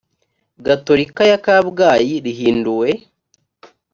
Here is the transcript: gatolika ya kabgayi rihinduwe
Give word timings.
gatolika 0.65 1.23
ya 1.31 1.39
kabgayi 1.45 2.13
rihinduwe 2.25 2.89